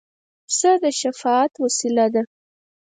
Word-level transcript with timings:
پسه 0.47 0.71
د 0.83 0.83
شفاعت 0.99 1.51
وسیله 1.63 2.05
ده. 2.13 2.23